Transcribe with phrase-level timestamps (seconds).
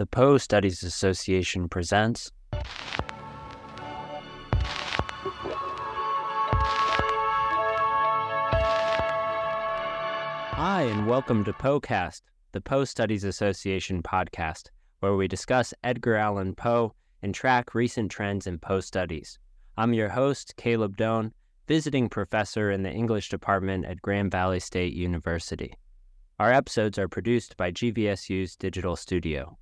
[0.00, 2.32] the Poe Studies Association presents.
[10.54, 16.54] Hi, and welcome to Poecast, the Poe Studies Association podcast, where we discuss Edgar Allan
[16.54, 19.38] Poe and track recent trends in Poe studies.
[19.76, 21.30] I'm your host, Caleb Doan,
[21.68, 25.74] visiting professor in the English department at Grand Valley State University.
[26.38, 29.58] Our episodes are produced by GVSU's Digital Studio.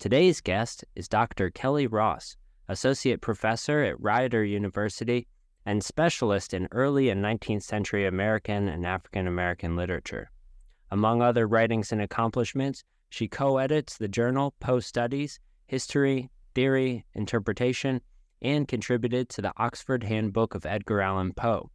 [0.00, 1.50] Today's guest is Dr.
[1.50, 2.34] Kelly Ross,
[2.68, 5.28] Associate Professor at Rider University
[5.66, 10.30] and specialist in early and 19th century American and African American literature.
[10.90, 18.00] Among other writings and accomplishments, she co edits the journal Poe Studies, History, Theory, Interpretation,
[18.40, 21.70] and contributed to the Oxford Handbook of Edgar Allan Poe.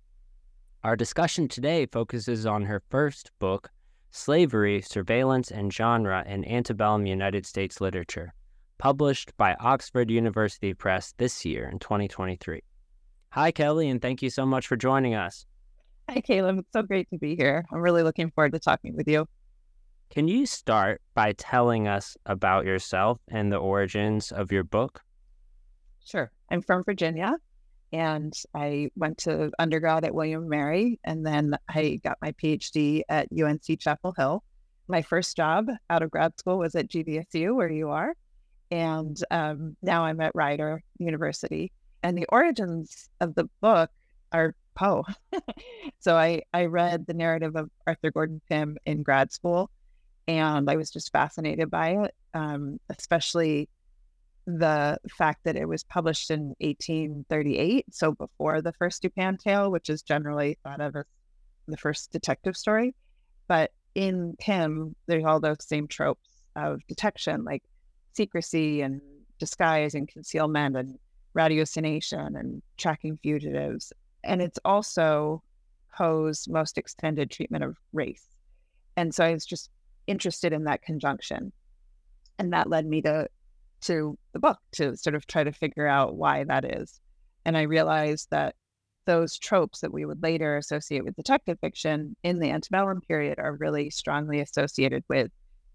[0.84, 3.70] Our discussion today focuses on her first book,
[4.16, 8.34] Slavery, Surveillance, and Genre in Antebellum United States Literature,
[8.78, 12.64] published by Oxford University Press this year in 2023.
[13.32, 15.46] Hi, Kelly, and thank you so much for joining us.
[16.10, 16.60] Hi, Caleb.
[16.60, 17.66] It's so great to be here.
[17.74, 19.28] I'm really looking forward to talking with you.
[20.10, 25.02] Can you start by telling us about yourself and the origins of your book?
[26.06, 26.32] Sure.
[26.50, 27.36] I'm from Virginia
[27.96, 33.30] and I went to undergrad at William Mary, and then I got my PhD at
[33.32, 34.44] UNC Chapel Hill.
[34.90, 38.14] My first job out of grad school was at GVSU, where you are,
[38.70, 41.72] and um, now I'm at Rider University.
[42.04, 43.90] And the origins of the book
[44.34, 45.06] are Poe.
[46.00, 49.72] so I I read the narrative of Arthur Gordon Pym in grad school,
[50.28, 53.70] and I was just fascinated by it, um, especially
[54.48, 59.90] the fact that it was published in 1838, so before the first Dupin tale, which
[59.90, 61.06] is generally thought of as
[61.68, 62.94] the first detective story.
[63.48, 67.64] But in Pym, there's all those same tropes of detection, like
[68.14, 69.02] secrecy and
[69.40, 70.98] disguise and concealment and
[71.36, 73.92] ratiocination and tracking fugitives.
[74.24, 75.44] And it's also
[75.96, 78.28] Poe's most extended treatment of race.
[78.96, 79.70] And so I was just
[80.08, 81.52] interested in that conjunction.
[82.38, 83.28] And that led me to
[83.86, 87.00] to the book to sort of try to figure out why that is.
[87.46, 88.56] And I realized that
[89.06, 93.56] those tropes that we would later associate with detective fiction in the antebellum period are
[93.56, 95.32] really strongly associated with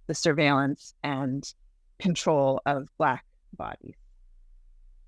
[0.09, 1.45] the surveillance and
[2.01, 3.25] control of Black
[3.57, 3.95] bodies.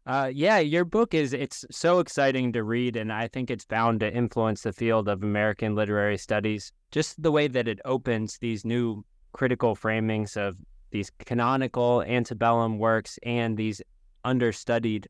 [0.04, 4.00] Uh, yeah, your book is it's so exciting to read, and I think it's bound
[4.00, 6.72] to influence the field of American literary studies.
[6.90, 10.56] Just the way that it opens these new critical framings of
[10.92, 13.82] these canonical antebellum works and these
[14.24, 15.08] understudied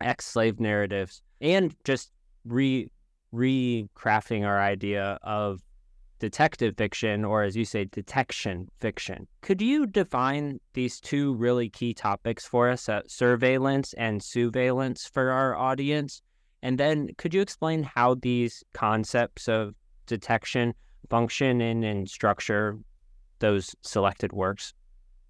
[0.00, 2.10] ex-slave narratives and just
[2.44, 2.90] re
[3.34, 5.60] recrafting our idea of
[6.18, 9.26] detective fiction or as you say detection fiction.
[9.40, 15.30] Could you define these two really key topics for us uh, surveillance and sousveillance for
[15.30, 16.22] our audience?
[16.62, 19.74] And then could you explain how these concepts of
[20.06, 20.74] detection
[21.08, 22.78] function in and structure
[23.38, 24.74] those selected works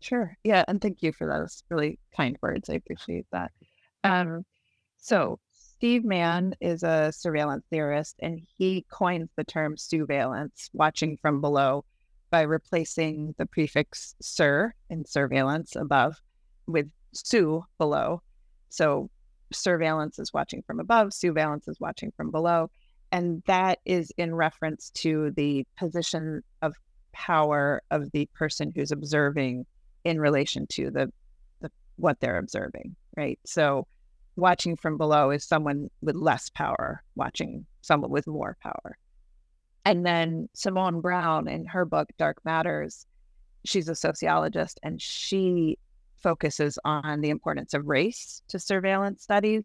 [0.01, 0.37] Sure.
[0.45, 0.65] Yeah.
[0.67, 2.71] And thank you for those really kind words.
[2.71, 3.53] I appreciate that.
[4.03, 4.45] Um,
[4.97, 11.41] so, Steve Mann is a surveillance theorist, and he coins the term sousveillance, watching from
[11.41, 11.85] below,
[12.31, 16.21] by replacing the prefix sur in surveillance above
[16.67, 18.23] with sous below.
[18.69, 19.11] So,
[19.53, 22.71] surveillance is watching from above, sousveillance is watching from below.
[23.13, 26.75] And that is in reference to the position of
[27.13, 29.67] power of the person who's observing
[30.05, 31.13] in relation to the,
[31.61, 33.39] the what they're observing, right?
[33.45, 33.87] So
[34.37, 38.97] watching from below is someone with less power watching someone with more power.
[39.85, 43.07] And then Simone Browne in her book Dark Matters,
[43.65, 45.79] she's a sociologist and she
[46.17, 49.65] focuses on the importance of race to surveillance studies.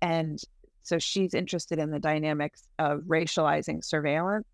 [0.00, 0.40] And
[0.82, 4.46] so she's interested in the dynamics of racializing surveillance,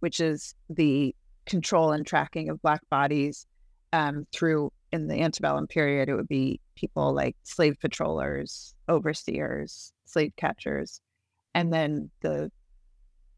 [0.00, 1.14] which is the
[1.46, 3.46] control and tracking of Black bodies
[3.94, 10.32] um, through in the antebellum period, it would be people like slave patrollers, overseers, slave
[10.36, 11.00] catchers.
[11.54, 12.50] And then the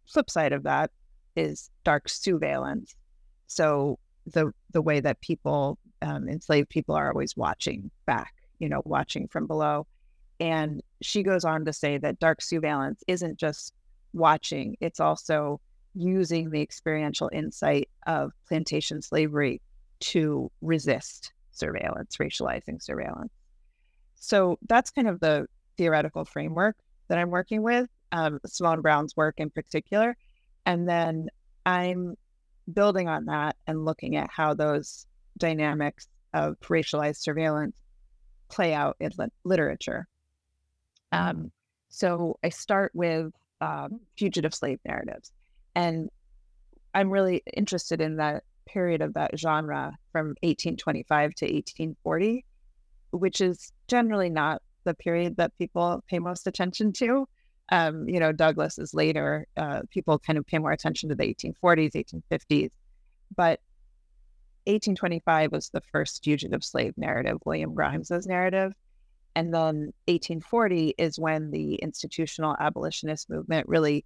[0.07, 0.91] flip side of that
[1.37, 2.97] is dark surveillance.
[3.49, 8.81] So the the way that people, um, enslaved people, are always watching back, you know,
[8.87, 9.87] watching from below.
[10.41, 13.75] And she goes on to say that dark surveillance isn't just
[14.15, 15.61] watching; it's also
[15.95, 19.61] using the experiential insight of plantation slavery
[20.01, 23.33] to resist surveillance, racializing surveillance.
[24.17, 25.47] So that's kind of the
[25.77, 26.77] theoretical framework
[27.09, 30.17] that I'm working with, um, Simone Browne's work in particular.
[30.65, 31.29] And then
[31.65, 32.17] I'm
[32.73, 35.07] building on that and looking at how those
[35.39, 37.77] dynamics of racialized surveillance
[38.49, 39.11] play out in
[39.45, 40.07] literature.
[41.13, 41.51] Um,
[41.89, 45.33] so I start with um, fugitive slave narratives.
[45.75, 46.11] And
[46.95, 52.45] I'm really interested in that period of that genre from 1825 to 1840,
[53.11, 57.29] which is generally not the period that people pay most attention to.
[57.71, 59.47] Um, you know, Douglass is later.
[59.57, 62.71] Uh, people kind of pay more attention to the 1840s, 1850s.
[63.35, 63.61] But
[64.67, 68.73] 1825 was the first fugitive slave narrative, William Grimes's narrative.
[69.35, 74.05] And then 1840 is when the institutional abolitionist movement really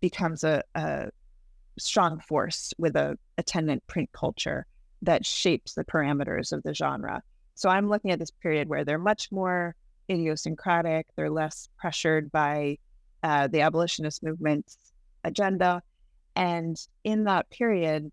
[0.00, 1.08] becomes a, a
[1.78, 4.66] strong force with a attendant print culture
[5.02, 7.22] that shapes the parameters of the genre.
[7.54, 9.74] So I'm looking at this period where they're much more
[10.10, 12.78] idiosyncratic, they're less pressured by
[13.22, 14.76] uh, the abolitionist movement's
[15.24, 15.82] agenda.
[16.36, 18.10] And in that period,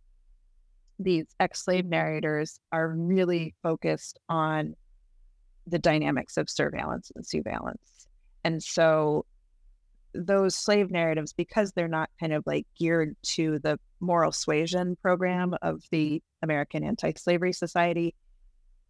[0.97, 4.75] these ex slave narrators are really focused on
[5.67, 8.07] the dynamics of surveillance and sousveillance.
[8.44, 9.25] And so
[10.15, 15.56] those slave narratives, because they're not kind of like geared to the moral suasion program
[15.62, 18.15] of the American Anti Slavery Society,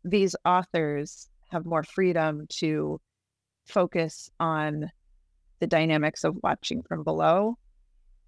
[0.04, 3.00] these authors have more freedom to
[3.66, 4.92] focus on
[5.60, 7.58] the dynamics of watching from below.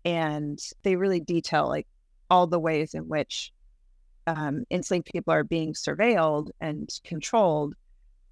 [0.05, 1.87] And they really detail like
[2.29, 3.51] all the ways in which
[4.25, 7.75] um, enslaved people are being surveilled and controlled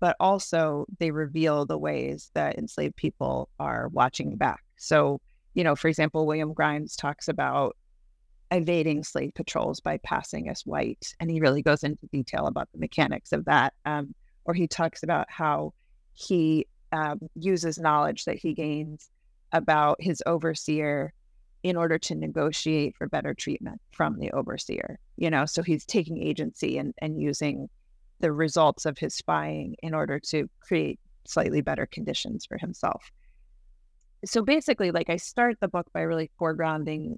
[0.05, 4.63] but also they reveal the ways that enslaved people are watching back.
[4.77, 5.19] So,
[5.55, 7.75] you know, for example, William Grimes talks about
[8.51, 12.77] evading slave patrols by passing as white, and he really goes into detail about the
[12.77, 13.73] mechanics of that.
[13.83, 14.13] Um,
[14.43, 15.73] or he talks about how
[16.13, 19.09] he um, uses knowledge that he gains
[19.53, 21.13] about his overseer
[21.63, 24.99] in order to negotiate for better treatment from the overseer.
[25.17, 27.69] You know, so he's taking agency and, and using
[28.19, 33.11] the results of his spying in order to create slightly better conditions for himself.
[34.25, 37.17] So basically, like I start the book by really foregrounding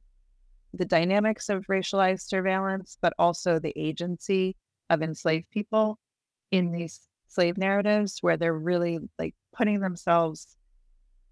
[0.73, 4.55] the dynamics of racialized surveillance, but also the agency
[4.89, 5.97] of enslaved people
[6.51, 10.55] in these slave narratives where they're really like putting themselves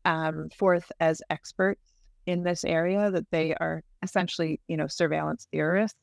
[0.03, 1.81] um, forth as experts
[2.25, 5.97] in this area that they are essentially you know surveillance theorists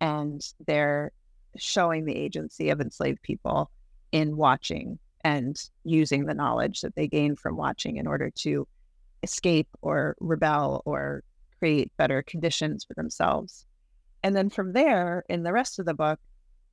[0.00, 1.12] and they're
[1.58, 3.70] showing the agency of enslaved people
[4.12, 8.66] in watching and using the knowledge that they gain from watching in order to
[9.22, 11.22] escape or rebel or
[11.58, 13.66] create better conditions for themselves.
[14.22, 16.18] And then from there, in the rest of the book,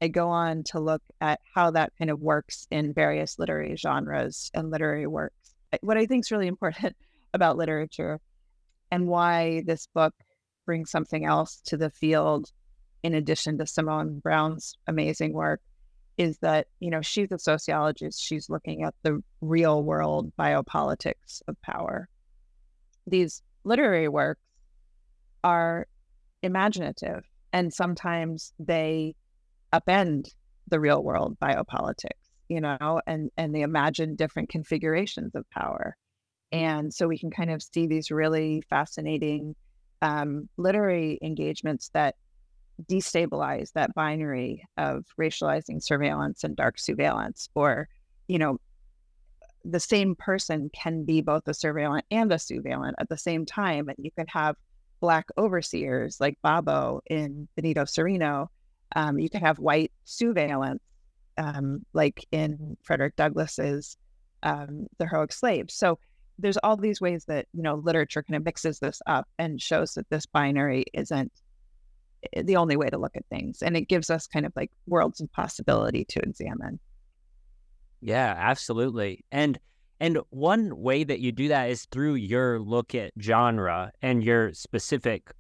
[0.02, 4.52] I go on to look at how that kind of works in various literary genres
[4.54, 5.56] and literary works.
[5.82, 6.96] What I think is really important
[7.34, 8.20] about literature
[8.92, 10.14] and why this book
[10.66, 12.52] brings something else to the field
[13.04, 15.62] in addition to Simone Browne's amazing work,
[16.18, 18.22] is that, you know, she's a sociologist.
[18.22, 22.08] She's looking at the real world biopolitics of power.
[23.06, 24.42] These literary works
[25.44, 25.88] are
[26.42, 29.16] imaginative, and sometimes they
[29.74, 30.30] upend
[30.70, 35.96] the real world biopolitics, you know, and, and they imagine different configurations of power.
[36.52, 39.56] And so we can kind of see these really fascinating
[40.02, 42.16] um, literary engagements that
[42.84, 47.88] destabilize that binary of racializing surveillance and dark surveillance or
[48.28, 48.60] you know
[49.64, 53.88] the same person can be both a surveillant and a sousveillant at the same time
[53.88, 54.56] and you can have
[55.00, 58.48] black overseers like babo in benito cereno
[58.96, 60.82] um, you can have white surveillance
[61.38, 63.98] um, like in frederick douglass's
[64.46, 65.70] um, the heroic slave.
[65.70, 66.00] So
[66.38, 69.96] there's all these ways that you know literature kind of mixes this up and shows
[69.96, 71.32] that this binary isn't
[72.36, 73.62] the only way to look at things.
[73.62, 76.80] And it gives us kind of like worlds of possibility to examine.
[78.02, 79.26] Yeah, absolutely.
[79.32, 79.60] And
[80.00, 84.54] and one way that you do that is through your look at genre and your
[84.54, 85.32] specific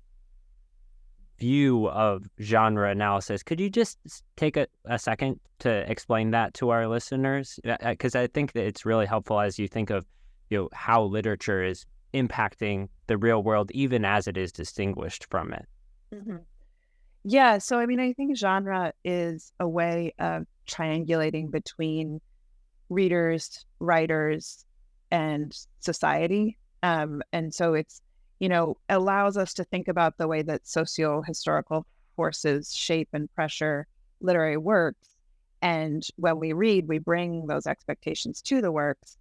[1.37, 3.43] view of genre analysis.
[3.43, 3.97] Could you just
[4.37, 7.59] take a, a second to explain that to our listeners?
[7.81, 10.05] Because I think that it's really helpful as you think of
[10.49, 15.53] you know how literature is impacting the real world, even as it is distinguished from
[15.53, 15.65] it.
[16.13, 16.37] Mm-hmm.
[17.27, 17.57] Yeah.
[17.57, 22.21] So, I mean, I think genre is a way of triangulating between
[22.89, 24.63] readers, writers,
[25.11, 26.57] and society.
[26.83, 28.01] Um, and so it's,
[28.39, 33.33] you know, allows us to think about the way that socio historical forces shape and
[33.33, 33.87] pressure
[34.21, 35.09] literary works.
[35.63, 39.17] And when we read, we bring those expectations to the works,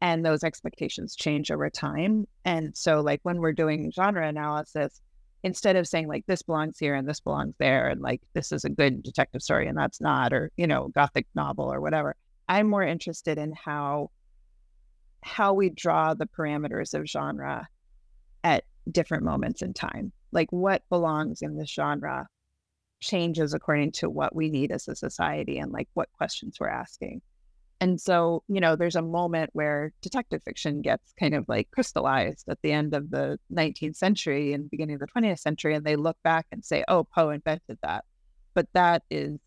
[0.00, 2.26] and those expectations change over time.
[2.44, 5.00] And so, like when we're doing genre analysis,
[5.42, 8.64] instead of saying like this belongs here and this belongs there and like this is
[8.64, 12.16] a good detective story and that's not or you know gothic novel or whatever
[12.48, 14.10] i'm more interested in how
[15.22, 17.66] how we draw the parameters of genre
[18.44, 20.12] at different moments in time.
[20.32, 22.26] Like what belongs in this genre
[23.00, 27.20] changes according to what we need as a society and like what questions we're asking
[27.80, 32.48] and so, you know, there's a moment where detective fiction gets kind of like crystallized
[32.48, 35.74] at the end of the 19th century and beginning of the 20th century.
[35.74, 38.04] And they look back and say, oh, Poe invented that.
[38.54, 39.38] But that is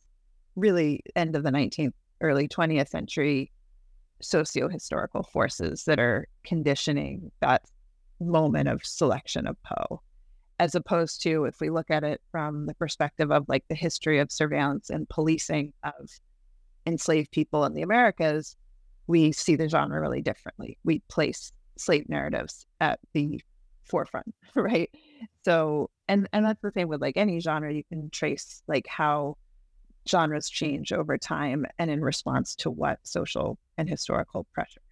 [0.56, 3.52] really end of the 19th, early 20th century
[4.22, 7.64] socio historical forces that are conditioning that
[8.22, 10.02] moment of selection of Poe.
[10.58, 14.20] As opposed to if we look at it from the perspective of like the history
[14.20, 16.10] of surveillance and policing of
[16.86, 18.56] enslaved people in the Americas,
[19.08, 20.78] we see the genre really differently.
[20.84, 23.42] We place slave narratives at the
[23.84, 24.90] forefront, right?
[25.44, 27.74] So, and and that's the same with like any genre.
[27.74, 29.38] You can trace like how
[30.10, 34.84] genres change over time and in response to what social and historical pressures.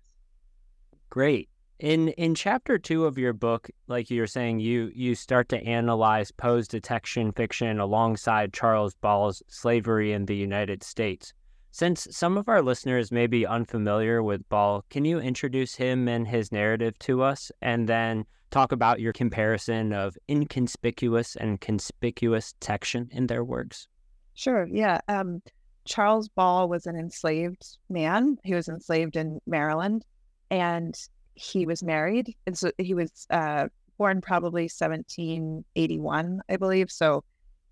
[1.09, 1.49] Great.
[1.79, 6.31] In in chapter two of your book, like you're saying, you you start to analyze
[6.31, 11.33] Poe's detection fiction alongside Charles Ball's slavery in the United States.
[11.71, 16.27] Since some of our listeners may be unfamiliar with Ball, can you introduce him and
[16.27, 23.07] his narrative to us and then talk about your comparison of inconspicuous and conspicuous detection
[23.11, 23.87] in their works?
[24.33, 24.67] Sure.
[24.71, 24.99] Yeah.
[25.07, 25.41] Um,
[25.85, 28.37] Charles Ball was an enslaved man.
[28.43, 30.05] He was enslaved in Maryland
[30.49, 30.99] and
[31.35, 32.35] he was married.
[32.47, 36.89] And so he was uh, born probably 1781, I believe.
[36.91, 37.23] So,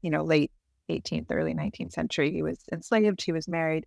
[0.02, 0.52] you know, late
[0.90, 2.32] 18th, early 19th century.
[2.32, 3.86] He was enslaved, he was married.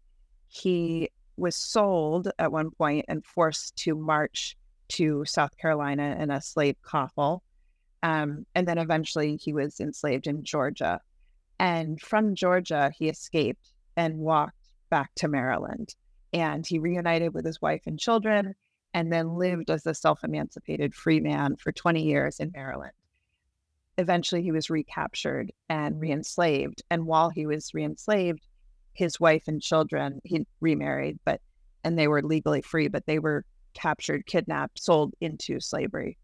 [0.49, 4.57] He was sold at one point and forced to march
[4.89, 7.43] to South Carolina in a slave coffle.
[8.03, 11.01] Um, and then eventually he was enslaved in Georgia.
[11.59, 14.57] And from Georgia, he escaped and walked
[14.91, 15.95] back to Maryland.
[16.33, 18.55] And he reunited with his wife and children
[18.95, 22.93] and then lived as a self emancipated free man for 20 years in Maryland
[23.99, 26.83] eventually he was recaptured and reenslaved.
[26.91, 28.47] And while he was reenslaved,
[28.93, 31.41] his wife and children, he remarried, but
[31.85, 33.45] and they were legally free, but they were
[33.75, 36.19] captured, kidnapped, sold into slavery.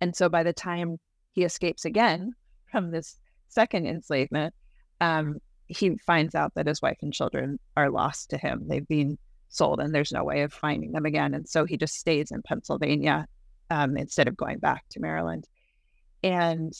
[0.00, 0.98] And so by the time
[1.32, 2.32] he escapes again
[2.70, 4.54] from this second enslavement,
[5.00, 8.64] um, he finds out that his wife and children are lost to him.
[8.68, 11.34] They've been sold and there's no way of finding them again.
[11.34, 13.26] And so he just stays in Pennsylvania
[13.70, 15.46] um, instead of going back to Maryland
[16.22, 16.72] and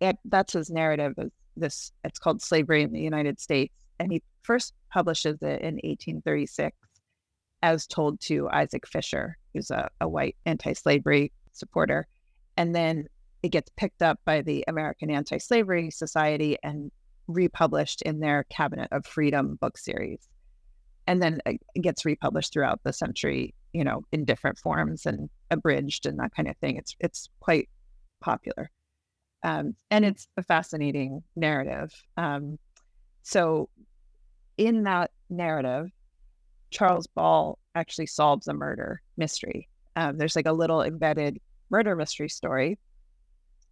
[0.00, 4.22] it, that's his narrative of this it's called slavery in the united states and he
[4.42, 6.76] first publishes it in 1836
[7.62, 12.06] as told to isaac fisher who's a, a white anti-slavery supporter.
[12.56, 13.06] And then
[13.42, 16.90] it gets picked up by the american anti-slavery society and
[17.28, 20.28] republished in their cabinet of freedom book series.
[21.06, 26.06] And then it gets republished throughout the century you know in different forms and abridged
[26.06, 26.76] and that kind of thing.
[26.76, 27.68] It's it's quite
[28.20, 28.70] popular
[29.42, 31.92] um, and it's a fascinating narrative.
[32.16, 32.58] Um,
[33.22, 33.68] so,
[34.56, 35.88] in that narrative,
[36.70, 39.68] Charles Ball actually solves a murder mystery.
[39.96, 41.38] Um, there's like a little embedded
[41.70, 42.78] murder mystery story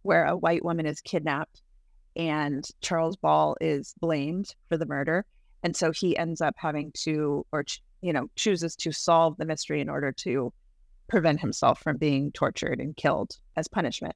[0.03, 1.61] where a white woman is kidnapped
[2.15, 5.25] and Charles Ball is blamed for the murder.
[5.63, 7.63] And so he ends up having to, or,
[8.01, 10.51] you know, chooses to solve the mystery in order to
[11.07, 14.15] prevent himself from being tortured and killed as punishment.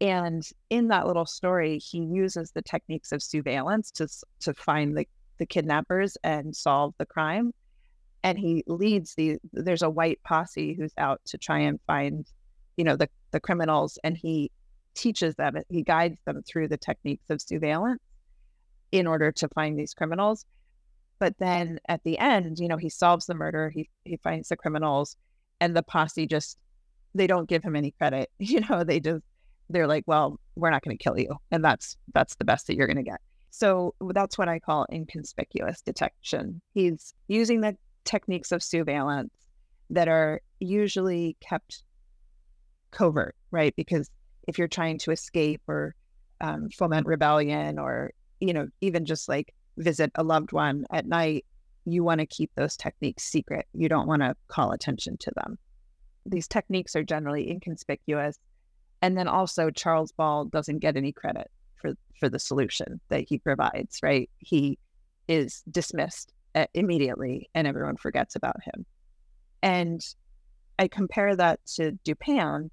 [0.00, 4.08] And in that little story, he uses the techniques of surveillance to
[4.40, 5.06] to find the,
[5.38, 7.52] the kidnappers and solve the crime.
[8.22, 12.26] And he leads the there's a white posse who's out to try and find,
[12.76, 14.50] you know, the the criminals, and he
[14.94, 18.00] teaches them, he guides them through the techniques of surveillance
[18.92, 20.46] in order to find these criminals.
[21.18, 24.56] But then at the end, you know, he solves the murder, he he finds the
[24.56, 25.16] criminals,
[25.60, 26.58] and the posse just
[27.14, 28.30] they don't give him any credit.
[28.38, 29.22] You know, they just
[29.70, 31.36] they're like, well, we're not going to kill you.
[31.50, 33.20] And that's that's the best that you're going to get.
[33.50, 36.60] So that's what I call inconspicuous detection.
[36.74, 39.32] He's using the techniques of surveillance
[39.90, 41.84] that are usually kept
[42.90, 43.74] covert, right?
[43.76, 44.10] Because
[44.48, 45.94] if you're trying to escape or
[46.40, 51.44] um, foment rebellion or, you know, even just like visit a loved one at night,
[51.84, 53.66] you want to keep those techniques secret.
[53.72, 55.58] You don't want to call attention to them.
[56.26, 58.38] These techniques are generally inconspicuous
[59.02, 63.38] and then also Charles Ball doesn't get any credit for for the solution that he
[63.38, 64.30] provides, right?
[64.38, 64.78] He
[65.28, 68.86] is dismissed uh, immediately and everyone forgets about him.
[69.62, 70.00] And
[70.78, 72.70] I compare that to Dupin,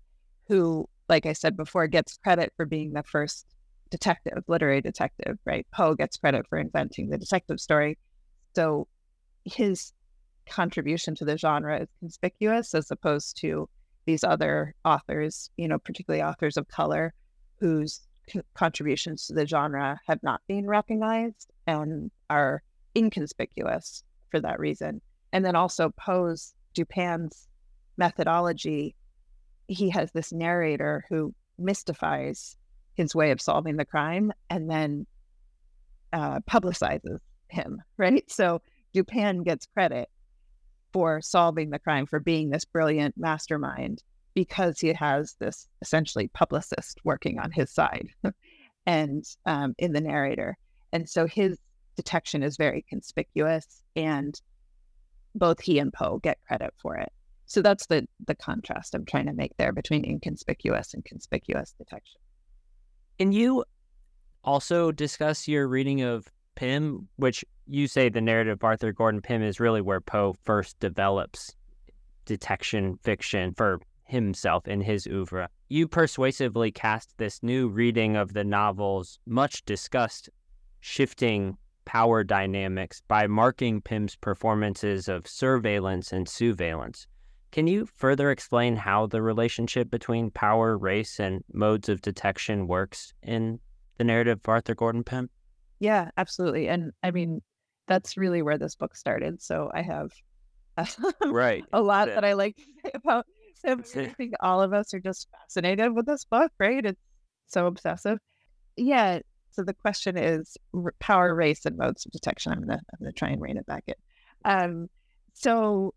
[0.48, 3.46] who, like I said before, gets credit for being the first
[3.90, 5.66] detective, literary detective, right?
[5.74, 7.98] Poe gets credit for inventing the detective story.
[8.56, 8.88] So
[9.46, 9.94] his
[10.50, 13.70] contribution to the genre is conspicuous as opposed to
[14.05, 17.13] these other authors, you know, particularly authors of color
[17.60, 18.01] whose
[18.53, 22.63] contributions to the genre have not been recognized and are
[22.96, 25.01] inconspicuous for that reason.
[25.34, 27.48] And then also Poe's Dupin's
[27.98, 28.96] methodology,
[29.67, 32.58] he has this narrator who mystifies
[32.96, 35.05] his way of solving the crime and then
[36.13, 38.29] uh, publicizes him, right?
[38.29, 38.62] So
[38.93, 40.10] Dupin gets credit
[40.91, 47.00] for solving the crime, for being this brilliant mastermind, because he has this essentially publicist
[47.03, 48.07] working on his side
[48.86, 50.57] and um, in the narrator.
[50.93, 51.57] And so his
[51.95, 54.39] detection is very conspicuous, and
[55.36, 57.12] both he and Poe get credit for it.
[57.45, 62.21] So that's the the contrast I'm trying to make there between inconspicuous and conspicuous detection.
[63.19, 63.65] Can you
[64.43, 69.42] also discuss your reading of Pym, which you say the narrative of Arthur Gordon Pym
[69.42, 71.56] is really where Poe first develops
[72.25, 75.48] detection fiction for himself in his oeuvre.
[75.70, 80.30] You persuasively cast this new reading of the novel's much discussed
[80.82, 87.08] shifting power dynamics by marking Pym's performances of surveillance and sousveillance.
[87.51, 93.13] Can you further explain how the relationship between power, race, and modes of detection works
[93.24, 93.60] in
[93.98, 95.30] the narrative of Arthur Gordon Pym?
[95.80, 96.70] Yeah, absolutely.
[96.70, 97.42] And I mean,
[97.91, 99.41] that's really where this book started.
[99.41, 100.12] So I have
[101.25, 102.55] right a lot that I like
[102.93, 103.25] about
[103.63, 103.83] him.
[103.95, 106.86] I think all of us are just fascinated with this book, right?
[106.86, 107.01] It's
[107.48, 108.19] so obsessive.
[108.77, 109.19] Yeah.
[109.51, 110.55] So the question is
[111.00, 112.53] power, race, and modes of detection.
[112.53, 113.95] I'm gonna I'm gonna try and rein it back in.
[114.45, 114.89] Um,
[115.33, 115.93] so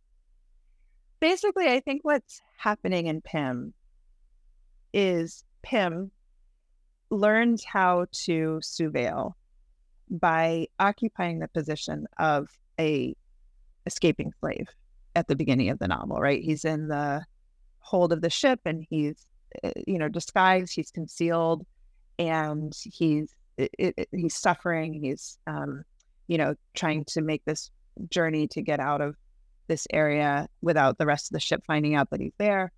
[1.20, 3.72] basically, I think what's happening in Pym
[4.92, 6.10] is Pym
[7.10, 9.34] learns how to surveil
[10.10, 13.14] by occupying the position of a
[13.86, 14.68] escaping slave
[15.14, 16.42] at the beginning of the novel, right?
[16.42, 17.24] He's in the
[17.80, 19.26] hold of the ship and he's,
[19.62, 21.66] eh, you know, disguised, he's concealed,
[22.18, 24.92] and he's it, it, he's suffering.
[24.92, 25.84] He's, um,
[26.26, 27.70] you know, trying to make this
[28.10, 29.16] journey to get out of
[29.68, 32.72] this area without the rest of the ship finding out that he's there.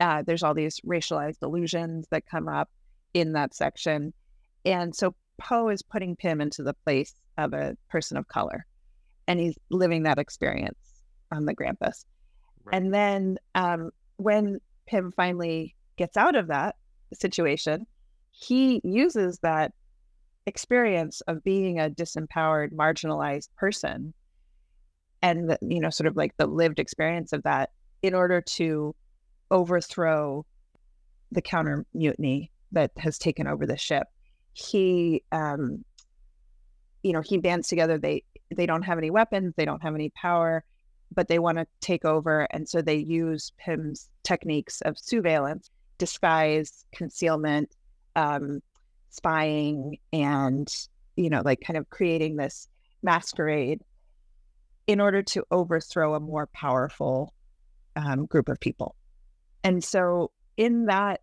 [0.00, 2.70] Uh, there's all these racialized illusions that come up
[3.14, 4.12] in that section.
[4.64, 8.66] And so Poe is putting Pym into the place of a person of color
[9.26, 12.04] and he's living that experience on the Grampus.
[12.64, 12.74] Right.
[12.74, 16.76] And then um, when Pym finally gets out of that
[17.14, 17.86] situation,
[18.30, 19.72] he uses that
[20.46, 24.12] experience of being a disempowered, marginalized person
[25.22, 27.70] and the, you know sort of like the lived experience of that
[28.02, 28.94] in order to
[29.50, 30.44] overthrow
[31.32, 34.06] the counter mutiny that has taken over the ship
[34.52, 35.84] he um
[37.02, 38.22] you know he bands together they
[38.54, 40.64] they don't have any weapons they don't have any power
[41.12, 46.84] but they want to take over and so they use pym's techniques of surveillance disguise
[46.92, 47.74] concealment
[48.16, 48.60] um
[49.10, 52.68] spying and you know like kind of creating this
[53.02, 53.80] masquerade
[54.90, 57.32] in order to overthrow a more powerful
[57.94, 58.96] um, group of people.
[59.62, 61.20] And so, in that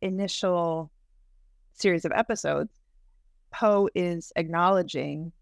[0.00, 0.90] initial
[1.74, 2.72] series of episodes,
[3.50, 5.32] Poe is acknowledging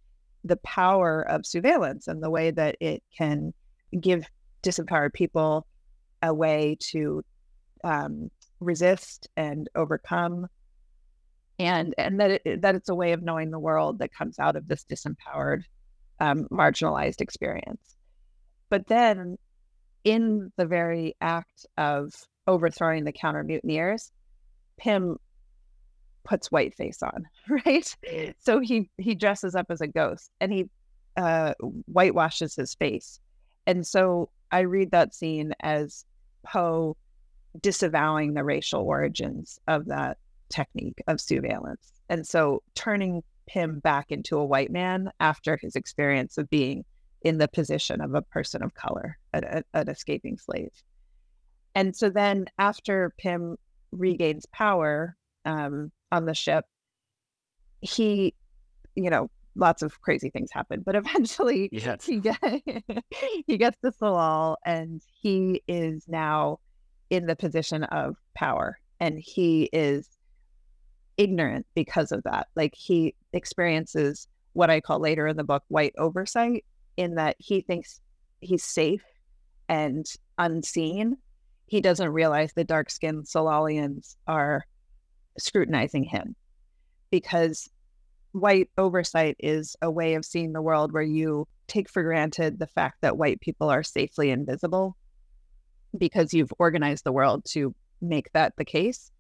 [0.45, 3.55] the power of surveillance and the way that it can
[4.01, 4.27] give
[4.63, 5.67] disempowered people
[6.23, 7.23] a way to
[7.85, 10.47] um, resist and overcome
[11.59, 14.57] and and that it, that it's a way of knowing the world that comes out
[14.57, 15.63] of this disempowered
[16.21, 17.97] um, marginalized experience.
[18.69, 19.37] But then,
[20.05, 22.13] in the very act of
[22.47, 24.11] overthrowing the counter mutineers,
[24.79, 25.19] Pym
[26.25, 27.27] puts whiteface on,
[27.67, 27.97] right?
[28.39, 30.69] So he he dresses up as a ghost and he
[31.17, 31.55] uh,
[31.87, 33.21] whitewashes his face.
[33.67, 36.05] And so I read that scene as
[36.45, 36.97] Poe
[37.61, 41.93] disavowing the racial origins of that technique of surveillance.
[42.09, 46.85] And so turning him back into a white man after his experience of being
[47.23, 50.73] in the position of a person of color, an, an escaping slave.
[51.75, 53.57] And so then after Pym
[53.93, 56.65] regains power um, on the ship,
[57.81, 58.35] he,
[58.95, 62.07] you know, lots of crazy things happen, but eventually yes.
[62.07, 62.39] he, get,
[63.47, 66.61] he gets the Tsalal and he is now
[67.11, 70.09] in the position of power and he is
[71.17, 72.47] ignorant because of that.
[72.55, 76.65] Like he experiences what I call later in the book white oversight,
[76.97, 78.01] in that he thinks
[78.41, 79.03] he's safe
[79.69, 80.07] and
[80.39, 81.17] unseen.
[81.67, 84.67] He doesn't realize the dark skinned Tsalalians are
[85.39, 86.35] scrutinizing him
[87.11, 87.69] because
[88.33, 92.67] white oversight is a way of seeing the world where you take for granted the
[92.67, 94.97] fact that white people are safely invisible
[95.97, 99.11] because you've organized the world to make that the case.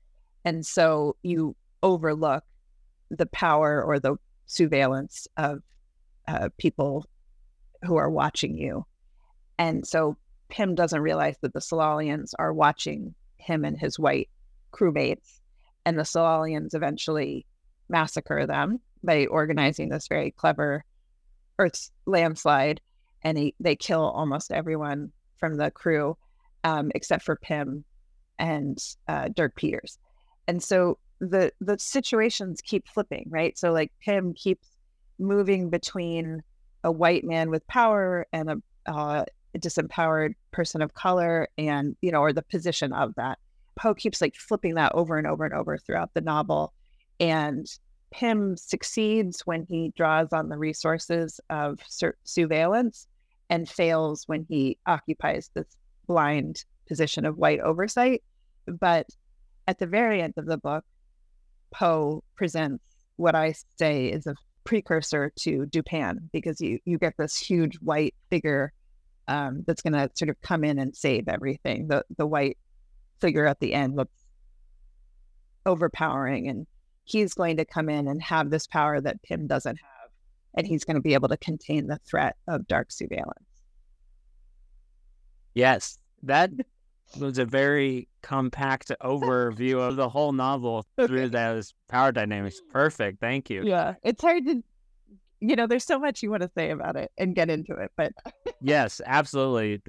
[0.45, 2.45] And so you overlook
[3.11, 5.61] the power or the surveillance of
[6.27, 7.07] uh, people
[7.85, 8.87] who are watching you.
[9.59, 10.17] And so
[10.49, 14.29] Pym doesn't realize that the Tsalalians are watching him and his white
[14.73, 15.41] crewmates.
[15.85, 17.47] And the Tsalalians eventually
[17.89, 20.85] massacre them by organizing this very clever
[21.59, 22.81] Earth landslide.
[23.23, 26.17] And he, they kill almost everyone from the crew
[26.65, 27.85] um, except for Pym
[28.39, 29.99] and uh, Dirk Peters.
[30.49, 33.57] And so the the situations keep flipping, right?
[33.57, 34.69] So like Pym keeps
[35.19, 36.43] moving between
[36.85, 42.11] a white man with power and a, uh, a disempowered person of color, and you
[42.11, 43.39] know, or the position of that.
[43.75, 46.73] Poe keeps like flipping that over and over and over throughout the novel,
[47.21, 47.67] and
[48.13, 53.07] Pym succeeds when he draws on the resources of sur- surveillance
[53.49, 58.23] and fails when he occupies this blind position of white oversight.
[58.67, 59.07] But
[59.67, 60.85] at the very end of the book,
[61.71, 62.85] Poe presents
[63.17, 68.15] what I say is a precursor to Dupin because you you get this huge white
[68.31, 68.73] figure
[69.29, 71.89] um, that's going to sort of come in and save everything.
[71.89, 72.59] The the white
[73.23, 74.25] figure at the end looks
[75.65, 76.67] overpowering, and
[77.05, 80.11] he's going to come in and have this power that Pym doesn't have,
[80.55, 83.47] and he's going to be able to contain the threat of dark surveillance.
[85.55, 86.51] Yes, that
[87.19, 92.61] was a very compact overview of the whole novel through those power dynamics.
[92.73, 93.21] Perfect.
[93.21, 93.63] Thank you.
[93.65, 93.95] Yeah.
[94.03, 94.63] It's hard to,
[95.41, 97.93] you know, there's so much you want to say about it and get into it,
[97.97, 98.13] but.
[98.61, 99.81] yes, absolutely.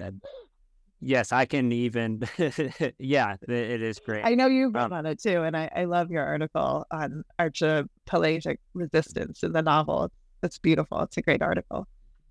[1.03, 2.21] Yes, I can even.
[2.99, 4.25] yeah, it is great.
[4.25, 5.43] I know you've um, on it too.
[5.43, 10.11] And I, I love your article on archipelagic resistance in the novel.
[10.41, 11.01] It's beautiful.
[11.01, 11.87] It's a great article.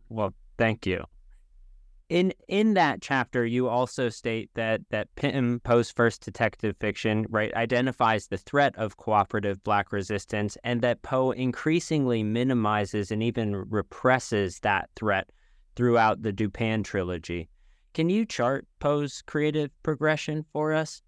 [0.09, 1.05] Well, thank you
[2.13, 7.55] in in that chapter, you also state that that Pym Poe's first detective fiction right
[7.55, 14.61] identifies the threat of cooperative Black resistance, and that Poe increasingly minimizes and even represses
[14.61, 15.31] that threat
[15.75, 17.49] throughout the Dupin trilogy.
[17.95, 21.03] Can you chart Poe's creative progression for us?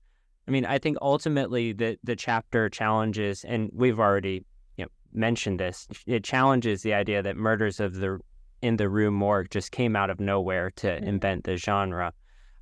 [0.46, 4.44] I mean, I think ultimately the the chapter challenges, and we've already
[4.76, 5.88] you know mentioned this.
[6.06, 8.18] It challenges the idea that murders of the
[8.60, 11.04] in the Rue Morgue just came out of nowhere to mm-hmm.
[11.06, 12.12] invent the genre.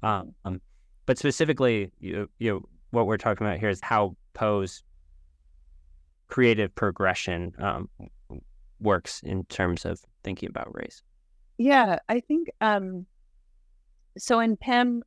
[0.02, 0.34] Um,
[1.06, 4.82] but specifically, you, you what we're talking about here is how Poe's
[6.28, 7.88] creative progression um,
[8.80, 11.02] works in terms of thinking about race.
[11.58, 13.06] Yeah, I think um,
[14.18, 14.40] so.
[14.40, 15.02] In Pym,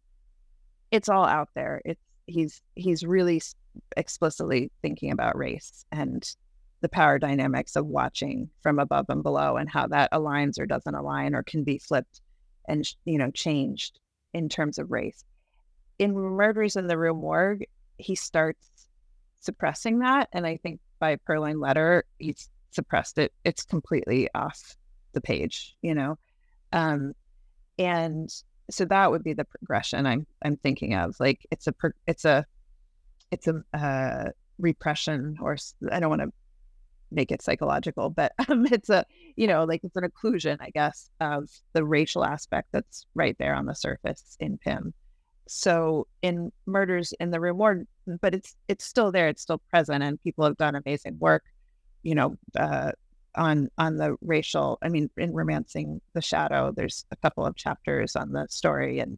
[0.92, 1.82] it's all out there.
[1.86, 3.42] It's he's he's really
[3.98, 6.36] explicitly thinking about race and
[6.82, 10.96] the power dynamics of watching from above and below and how that aligns or doesn't
[10.96, 12.22] align or can be flipped
[12.68, 14.00] and you know changed
[14.34, 15.24] in terms of race
[16.00, 17.66] in murders in the Rue Morgue
[17.98, 18.70] he starts
[19.40, 24.76] suppressing that and i think by purloined letter he's suppressed it it's completely off
[25.14, 26.18] the page you know
[26.74, 27.14] um
[27.78, 31.74] and so that would be the progression i'm i'm thinking of like it's a
[32.08, 32.46] it's a
[33.32, 35.58] it's a uh, repression or
[35.92, 36.32] i don't want to
[37.12, 41.10] make it psychological, but um, it's a, you know, like it's an occlusion, I guess,
[41.20, 44.94] of the racial aspect that's right there on the surface in Pym.
[45.48, 47.86] So in Murders in the Rue Morgue,
[48.22, 51.44] but it's it's still there, it's still present, and people have done amazing work,
[52.02, 52.92] you know, uh,
[53.36, 54.78] on on the racial.
[54.82, 59.18] I mean, in Romancing the Shadow, there's a couple of chapters on the story, and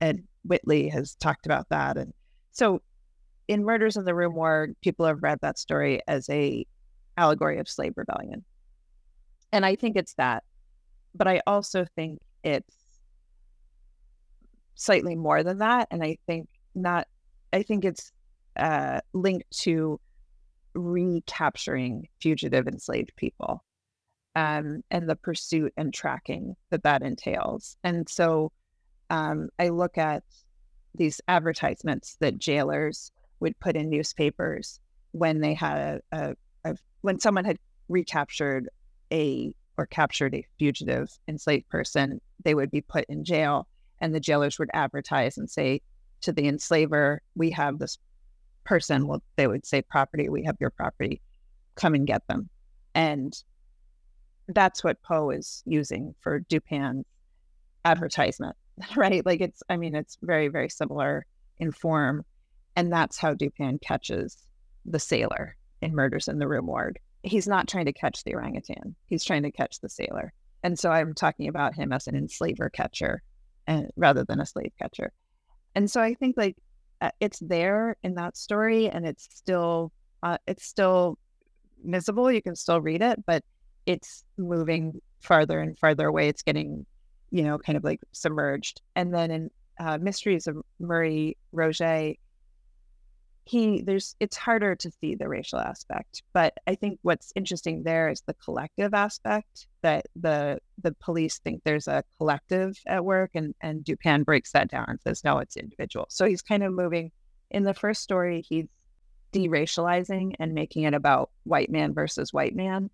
[0.00, 2.12] Ed Whitley has talked about that, and
[2.52, 2.82] so
[3.50, 6.64] in Murders in the Rue Morgue, people have read that story as a
[7.16, 8.44] allegory of slave rebellion.
[9.52, 10.44] And I think it's that.
[11.16, 12.76] But I also think it's
[14.76, 15.88] slightly more than that.
[15.90, 17.08] And I think not,
[17.52, 18.12] I think it's
[18.56, 20.00] uh, linked to
[20.74, 23.64] recapturing fugitive enslaved people
[24.36, 27.76] um, and the pursuit and tracking that that entails.
[27.82, 28.52] And so
[29.10, 30.22] um, I look at
[30.94, 34.80] these advertisements that jailers would put in newspapers
[35.12, 38.68] when they had a, a when someone had recaptured
[39.12, 43.66] a or captured a fugitive enslaved person, they would be put in jail,
[44.00, 45.80] and the jailers would advertise and say
[46.20, 47.98] to the enslaver, "We have this
[48.70, 51.20] person." Well, they would say, "Property, we have your property.
[51.74, 52.48] Come and get them."
[52.94, 53.34] And
[54.48, 57.04] that's what Poe is using for Dupin's
[57.84, 58.56] advertisement,
[58.96, 59.24] right?
[59.26, 61.26] Like it's, I mean, it's very, very similar
[61.58, 62.24] in form,
[62.76, 64.36] and that's how Dupin catches
[64.84, 66.98] the sailor in Murders in the Rue Morgue.
[67.22, 68.94] He's not trying to catch the orangutan.
[69.06, 70.32] He's trying to catch the sailor.
[70.62, 73.22] And so I'm talking about him as an enslaver catcher
[73.66, 75.12] and rather than a slave catcher.
[75.74, 76.56] And so I think like
[77.00, 81.18] uh, it's there in that story and it's still uh, it's still
[81.84, 82.30] visible.
[82.30, 83.42] You can still read it, but
[83.86, 86.28] it's moving farther and farther away.
[86.28, 86.84] It's getting,
[87.30, 88.82] you know, kind of like submerged.
[88.96, 92.18] And then in uh, Mysteries of Marie Rogêt,
[93.50, 98.08] he there's it's harder to see the racial aspect but i think what's interesting there
[98.08, 103.54] is the collective aspect that the the police think there's a collective at work and
[103.60, 106.06] and dupin breaks that down and says no it's individual.
[106.08, 107.10] So he's kind of moving
[107.50, 108.66] in the first story he's
[109.32, 112.90] deracializing and making it about white man versus white man.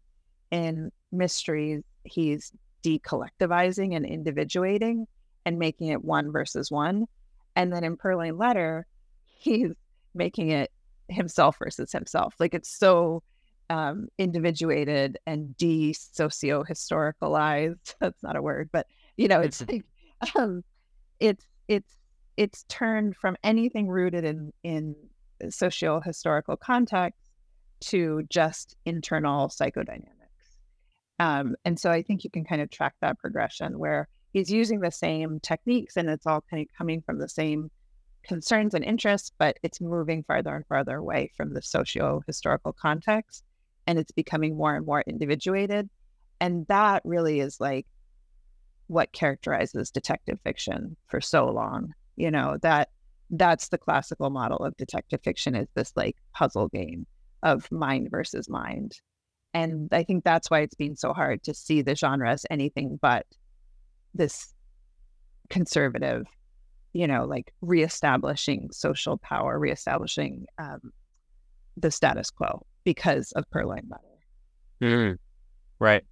[0.51, 5.07] In mysteries he's decollectivizing and individuating
[5.45, 7.07] and making it one versus one.
[7.55, 8.87] And then in purloined letter
[9.39, 9.73] he's
[10.17, 10.71] making it
[11.09, 12.35] himself versus himself.
[12.39, 13.23] Like it's so
[13.71, 17.95] um, individuated and de socio historicalized.
[18.01, 19.85] That's not a word, but you know, it's like
[20.37, 20.63] um,
[21.21, 21.97] it's it's
[22.37, 24.95] it's turned from anything rooted in in
[25.51, 27.21] socio historical context
[27.81, 30.07] to just internal psychodynamics.
[31.19, 34.81] Um, and so I think you can kind of track that progression where he's using
[34.81, 37.71] the same techniques and it's all kind of coming from the same
[38.27, 43.45] concerns and interests, but it's moving farther and farther away from the socio historical context
[43.87, 45.89] and it's becoming more and more individuated.
[46.41, 47.87] And that really is like
[48.89, 51.93] what characterizes detective fiction for so long.
[52.17, 52.91] You know, that
[53.31, 57.07] that's the classical model of detective fiction is this like puzzle game
[57.43, 59.01] of mind versus mind.
[59.55, 62.99] And I think that's why it's been so hard to see the genre as anything
[63.01, 63.27] but
[64.15, 64.53] this
[65.49, 66.27] conservative
[66.97, 70.81] you know, like reestablishing social power, reestablishing um,
[71.77, 74.03] the status quo because of Purloined Letter.
[74.81, 75.19] Mm,
[75.79, 76.03] right.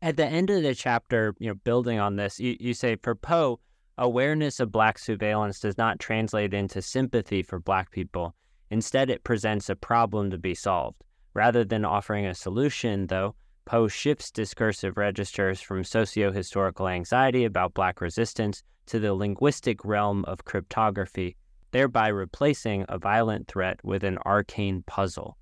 [0.00, 3.16] At the end of the chapter, you know, building on this, you, you say for
[3.16, 3.58] Poe,
[3.98, 8.36] awareness of Black surveillance does not translate into sympathy for Black people.
[8.70, 11.02] Instead, it presents a problem to be solved.
[11.32, 13.34] Rather than offering a solution, though,
[13.66, 20.24] Poe shifts discursive registers from socio historical anxiety about Black resistance to the linguistic realm
[20.26, 21.36] of cryptography,
[21.70, 25.38] thereby replacing a violent threat with an arcane puzzle.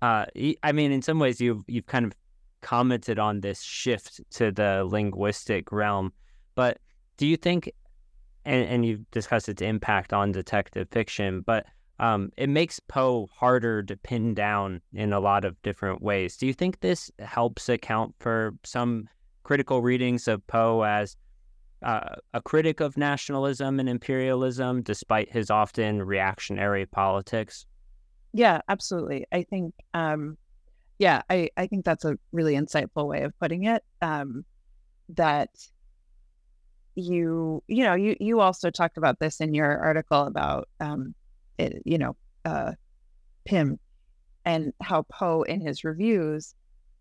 [0.00, 0.26] Uh,
[0.62, 2.12] I mean, in some ways, you've you've kind of
[2.62, 6.12] commented on this shift to the linguistic realm,
[6.54, 6.78] but
[7.16, 7.70] do you think,
[8.44, 11.66] and, and you've discussed its impact on detective fiction, but
[11.98, 16.36] um, it makes Poe harder to pin down in a lot of different ways.
[16.36, 19.08] Do you think this helps account for some
[19.42, 21.16] critical readings of Poe as
[21.82, 27.66] uh, a critic of nationalism and imperialism, despite his often reactionary politics?
[28.32, 29.26] Yeah, absolutely.
[29.32, 30.36] I think, um,
[30.98, 33.82] yeah, I, I think that's a really insightful way of putting it.
[34.02, 34.44] Um,
[35.10, 35.50] that
[36.96, 41.14] you, you know, you you also talked about this in your article about um,
[41.58, 42.72] you know, uh,
[43.46, 43.78] Pym
[44.44, 46.54] and how Poe in his reviews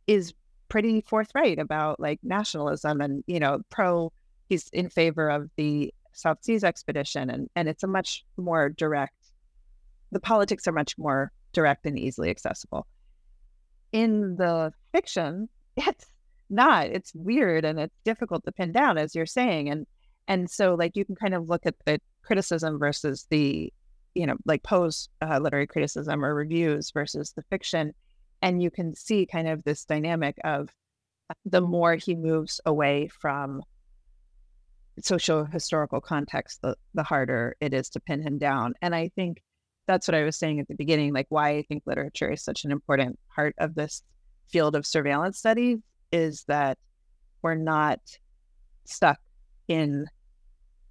[0.07, 0.33] is
[0.69, 4.11] pretty forthright about like nationalism and, you know, pro,
[4.49, 7.29] he's in favor of the South Seas expedition.
[7.29, 9.15] And, and it's a much more direct,
[10.11, 12.87] the politics are much more direct and easily accessible.
[13.91, 16.07] In the fiction, it's
[16.49, 19.69] not, it's weird and it's difficult to pin down, as you're saying.
[19.69, 19.85] And,
[20.27, 23.71] and so like you can kind of look at the criticism versus the
[24.15, 27.93] you know, like Poe's uh, literary criticism or reviews versus the fiction.
[28.41, 30.69] And you can see kind of this dynamic of
[31.29, 33.61] uh, the more he moves away from
[35.01, 38.73] social historical context, the, the harder it is to pin him down.
[38.81, 39.41] And I think
[39.87, 42.63] that's what I was saying at the beginning, like why I think literature is such
[42.65, 44.01] an important part of this
[44.49, 45.79] field of surveillance studies
[46.11, 46.77] is that
[47.41, 47.99] we're not
[48.85, 49.19] stuck
[49.67, 50.05] in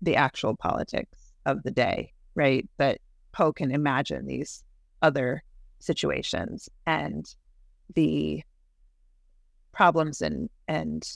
[0.02, 2.68] the actual politics of the day, right?
[2.78, 2.98] That
[3.34, 4.62] Poe can imagine these
[5.02, 5.42] other
[5.80, 7.26] situations and
[7.94, 8.42] the
[9.72, 11.06] problems and and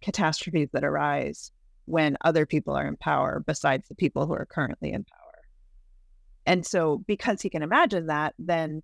[0.00, 1.52] catastrophes that arise
[1.84, 5.42] when other people are in power besides the people who are currently in power.
[6.46, 8.82] And so because he can imagine that, then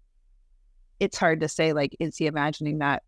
[1.01, 3.03] it's hard to say like is he imagining that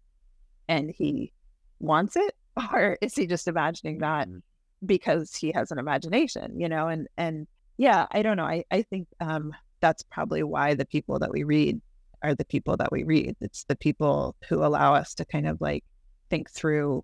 [0.68, 1.32] and he
[1.80, 2.34] wants it
[2.72, 4.38] or is he just imagining that mm-hmm.
[4.86, 7.46] because he has an imagination, you know, and and
[7.82, 8.44] yeah, I don't know.
[8.44, 11.80] I, I think um, that's probably why the people that we read
[12.22, 13.34] are the people that we read.
[13.40, 15.82] It's the people who allow us to kind of like
[16.30, 17.02] think through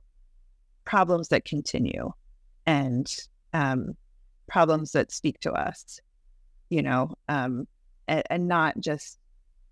[0.84, 2.12] problems that continue
[2.64, 3.12] and
[3.52, 3.96] um,
[4.46, 5.98] problems that speak to us,
[6.70, 7.66] you know, um,
[8.06, 9.18] and, and not just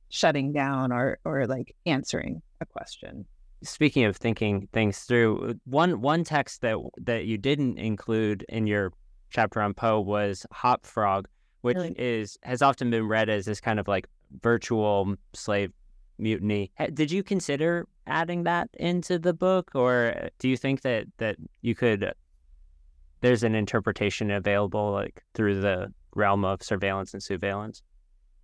[0.08, 3.26] shutting down or or like answering a question
[3.64, 8.92] speaking of thinking things through one one text that that you didn't include in your
[9.30, 11.28] chapter on poe was hop frog
[11.62, 11.94] which really?
[11.98, 14.06] is has often been read as this kind of like
[14.42, 15.72] virtual slave
[16.18, 21.36] mutiny did you consider adding that into the book or do you think that that
[21.60, 22.12] you could
[23.20, 27.82] there's an interpretation available like through the realm of surveillance and sousveillance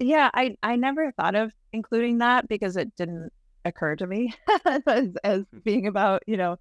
[0.03, 3.31] yeah, I I never thought of including that because it didn't
[3.64, 4.35] occur to me
[4.87, 6.57] as, as being about you know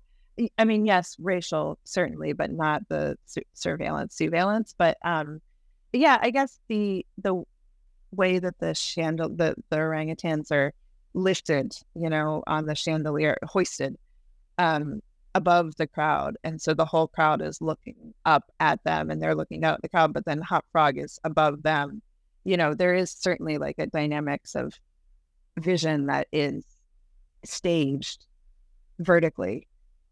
[0.58, 4.74] I mean, yes, racial certainly, but not the su- surveillance, surveillance.
[4.78, 5.42] But um,
[5.94, 7.44] yeah, I guess the the
[8.12, 10.74] way that the chandel the the orangutans are
[11.14, 13.98] lifted, you know, on the chandelier, hoisted
[14.58, 15.02] um,
[15.36, 19.36] above the crowd, and so the whole crowd is looking up at them, and they're
[19.36, 20.14] looking out at the crowd.
[20.14, 22.02] But then Hop Frog is above them,
[22.44, 24.74] you know, there is certainly like a dynamics of
[25.60, 26.64] vision that is
[27.44, 28.26] staged
[29.00, 29.68] vertically.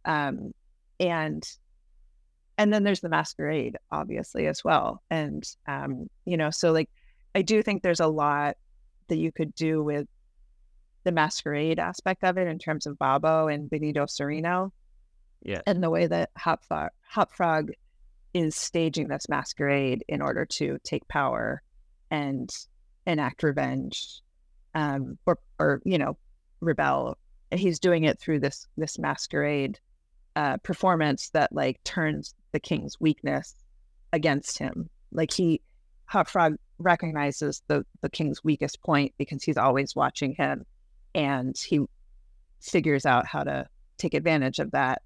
[0.05, 0.53] Um,
[0.99, 1.43] and
[2.57, 5.01] and then there's the masquerade, obviously, as well.
[5.09, 6.89] And um, you know, so like
[7.35, 8.57] I do think there's a lot
[9.07, 10.07] that you could do with
[11.03, 14.71] the masquerade aspect of it in terms of Babo and Benito Cereno.
[15.41, 15.61] Yeah.
[15.65, 17.71] And the way that Hop Frog, Hop Frog
[18.33, 21.61] is staging this masquerade in order to take power
[22.11, 22.49] and
[23.07, 24.21] enact revenge
[24.75, 26.17] um, or or you know
[26.61, 27.17] rebel
[27.51, 29.79] and he's doing it through this this masquerade
[30.35, 33.55] uh, performance that like turns the king's weakness
[34.13, 34.89] against him.
[35.11, 35.61] Like he
[36.05, 40.65] hop frog recognizes the the king's weakest point because he's always watching him
[41.13, 41.81] and he
[42.61, 45.01] figures out how to take advantage of that.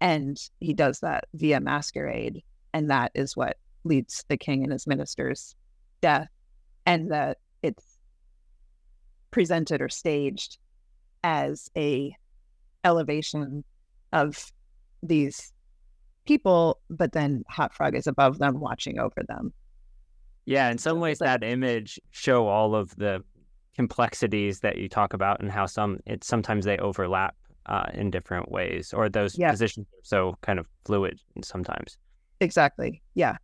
[0.00, 4.86] And he does that via masquerade and that is what leads the king and his
[4.86, 5.54] ministers
[6.00, 6.28] death
[6.86, 7.98] and that it's
[9.30, 10.58] presented or staged
[11.22, 12.14] as a
[12.84, 13.64] elevation
[14.12, 14.52] of
[15.02, 15.52] these
[16.26, 19.52] people but then Hop frog is above them watching over them.
[20.46, 23.22] Yeah in some ways that image show all of the
[23.74, 27.34] complexities that you talk about and how some it sometimes they overlap
[27.66, 29.50] uh, in different ways or those yeah.
[29.50, 31.98] positions are so kind of fluid sometimes.
[32.40, 33.36] Exactly yeah.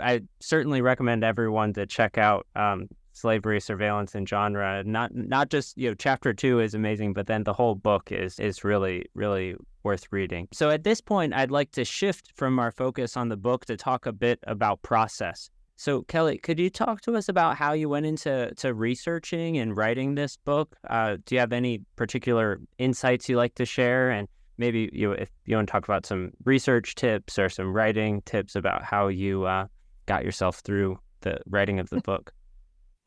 [0.00, 4.82] I certainly recommend everyone to check out um, slavery, surveillance, and genre.
[4.84, 8.38] Not not just you know chapter two is amazing, but then the whole book is
[8.38, 10.48] is really really worth reading.
[10.52, 13.76] So at this point, I'd like to shift from our focus on the book to
[13.76, 15.50] talk a bit about process.
[15.76, 19.76] So Kelly, could you talk to us about how you went into to researching and
[19.76, 20.76] writing this book?
[20.88, 24.10] Uh, do you have any particular insights you like to share?
[24.10, 28.22] And maybe you if you want to talk about some research tips or some writing
[28.22, 29.66] tips about how you uh,
[30.06, 32.32] got yourself through the writing of the book?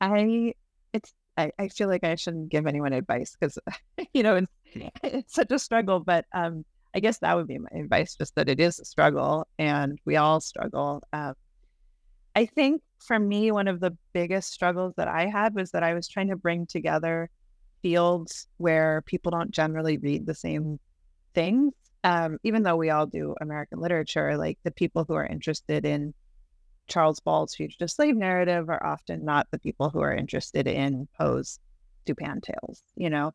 [0.02, 0.54] I
[0.94, 3.58] it's I, I feel like I shouldn't give anyone advice because
[4.14, 6.00] you know it's, it's such a struggle.
[6.00, 9.48] But um, I guess that would be my advice, just that it is a struggle
[9.60, 11.04] and we all struggle.
[11.14, 11.34] Um,
[12.36, 15.94] I think for me, one of the biggest struggles that I had was that I
[15.94, 17.30] was trying to bring together
[17.82, 20.80] fields where people don't generally read the same
[21.34, 21.74] things.
[22.04, 26.14] Um, even though we all do American literature, like the people who are interested in
[26.88, 31.60] Charles Ball's fugitive slave narrative are often not the people who are interested in Poe's
[32.06, 33.34] Dupin tales, you know?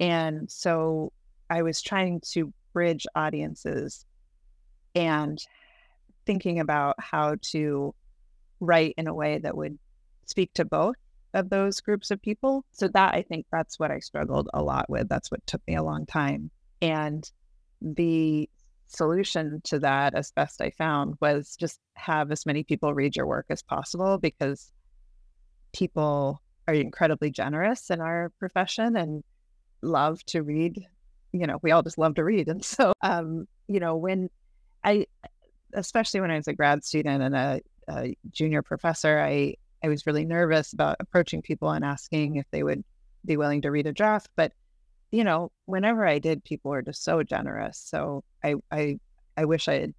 [0.00, 1.12] And so
[1.48, 4.04] I was trying to bridge audiences
[4.94, 5.38] and
[6.24, 7.94] thinking about how to
[8.60, 9.78] write in a way that would
[10.26, 10.96] speak to both
[11.34, 12.64] of those groups of people.
[12.72, 15.08] So that I think that's what I struggled a lot with.
[15.08, 16.50] That's what took me a long time.
[16.82, 17.30] And
[17.80, 18.48] the
[18.86, 23.26] solution to that, as best I found, was just have as many people read your
[23.26, 24.72] work as possible because
[25.72, 29.22] people are incredibly generous in our profession and
[29.82, 30.84] love to read.
[31.32, 32.48] You know, we all just love to read.
[32.48, 34.30] And so, um, you know, when
[34.84, 35.06] I,
[35.74, 40.06] especially when I was a grad student and a, a junior professor, I, I was
[40.06, 42.82] really nervous about approaching people and asking if they would
[43.24, 44.28] be willing to read a draft.
[44.36, 44.52] But
[45.10, 47.78] you know, whenever I did, people were just so generous.
[47.78, 48.98] So I, I,
[49.36, 49.94] I wish I had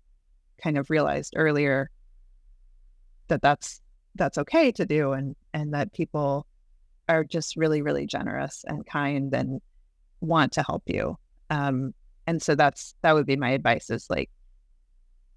[0.62, 1.90] kind of realized earlier
[3.28, 3.82] that that's
[4.16, 6.48] that's okay to do, and and that people
[7.10, 9.62] are just really, really generous and kind and
[10.22, 11.18] want to help you.
[11.50, 11.94] Um,
[12.26, 14.30] and so that's that would be my advice: is like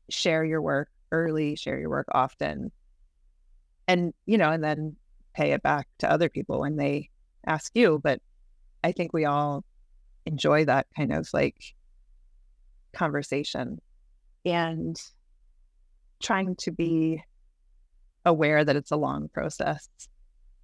[0.09, 2.73] share your work early, share your work often,
[3.87, 4.97] and you know, and then
[5.35, 7.11] pay it back to other people when they
[7.47, 8.01] ask you.
[8.03, 8.21] But
[8.83, 9.65] I think we all
[10.27, 11.57] enjoy that kind of like
[12.93, 13.81] conversation
[14.45, 15.01] and
[16.23, 17.23] trying to be
[18.25, 19.89] aware that it's a long process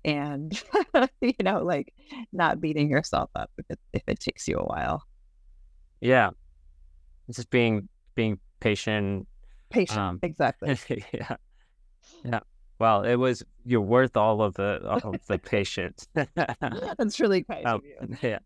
[0.04, 0.62] and
[1.20, 1.92] you know, like
[2.32, 5.02] not beating yourself up if it, if it takes you a while.
[6.00, 6.30] Yeah,
[7.28, 9.26] it's just being being patient.
[9.70, 10.78] Patient, um, exactly.
[11.12, 11.36] yeah,
[12.24, 12.40] yeah.
[12.78, 16.08] Well, it was you're worth all of the all of the patience.
[16.14, 17.82] That's really kind um.
[18.22, 18.38] Yeah.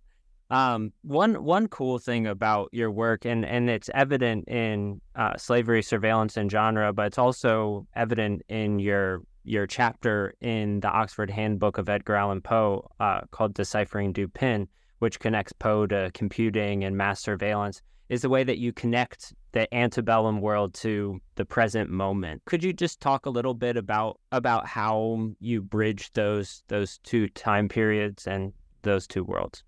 [0.50, 5.80] Um, one one cool thing about your work, and and it's evident in uh, slavery,
[5.80, 11.78] surveillance, and genre, but it's also evident in your your chapter in the Oxford Handbook
[11.78, 14.66] of Edgar Allan Poe uh, called "Deciphering Dupin,"
[14.98, 19.72] which connects Poe to computing and mass surveillance, is the way that you connect the
[19.74, 22.42] antebellum world to the present moment.
[22.44, 27.28] Could you just talk a little bit about about how you bridge those those two
[27.28, 29.64] time periods and those two worlds?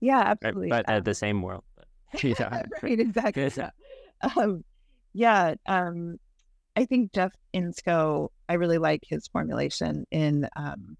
[0.00, 0.70] Yeah, absolutely.
[0.70, 1.64] Right, but at the same world.
[2.22, 2.62] yeah.
[2.82, 3.50] right, exactly.
[3.56, 3.70] Yeah.
[4.36, 4.64] Um,
[5.12, 5.54] yeah.
[5.66, 6.18] Um,
[6.76, 10.96] I think Jeff Insko, I really like his formulation in um,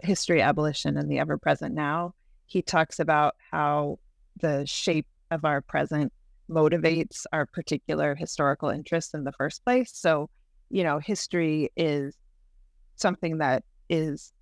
[0.00, 2.14] History, Abolition, and the Ever Present Now.
[2.46, 3.98] He talks about how
[4.40, 6.12] the shape of our present
[6.50, 9.92] motivates our particular historical interests in the first place.
[9.94, 10.28] So,
[10.68, 12.16] you know, history is
[12.96, 14.32] something that is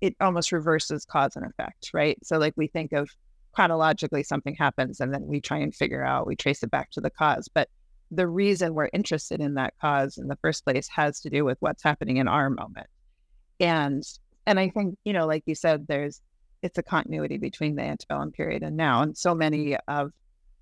[0.00, 2.18] it almost reverses cause and effect, right?
[2.22, 3.08] So, like we think of
[3.52, 7.00] chronologically something happens and then we try and figure out, we trace it back to
[7.00, 7.48] the cause.
[7.52, 7.70] But
[8.10, 11.56] the reason we're interested in that cause in the first place has to do with
[11.60, 12.86] what's happening in our moment.
[13.58, 14.02] And
[14.46, 16.20] and I think, you know, like you said, there's
[16.62, 19.02] it's a continuity between the antebellum period and now.
[19.02, 19.90] And so many mm-hmm.
[19.90, 20.12] of